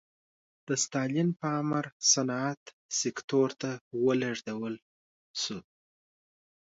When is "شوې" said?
5.41-5.63